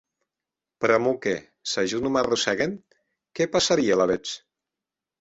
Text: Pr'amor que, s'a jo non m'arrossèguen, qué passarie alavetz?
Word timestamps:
Pr'amor 0.85 1.19
que, 1.25 1.35
s'a 1.73 1.85
jo 1.93 2.01
non 2.07 2.17
m'arrossèguen, 2.17 2.77
qué 3.37 3.51
passarie 3.55 3.97
alavetz? 3.99 4.39